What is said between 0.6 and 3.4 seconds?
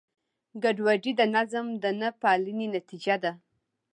ګډوډي د نظم د نهپالنې نتیجه ده.